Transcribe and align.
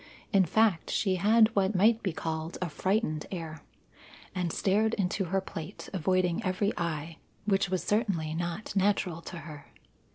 In 0.33 0.45
fact, 0.45 0.89
she 0.89 1.17
had 1.17 1.55
what 1.55 1.75
might 1.75 2.01
be 2.01 2.11
called 2.11 2.57
a 2.59 2.69
frightened 2.69 3.27
air, 3.29 3.61
and 4.33 4.51
stared 4.51 4.95
into 4.95 5.25
her 5.25 5.39
plate, 5.41 5.89
avoiding 5.93 6.43
every 6.43 6.73
eye, 6.75 7.17
which 7.45 7.69
was 7.69 7.83
certainly 7.83 8.33
not 8.33 8.75
natural 8.75 9.21
to 9.21 9.37
her. 9.37 9.67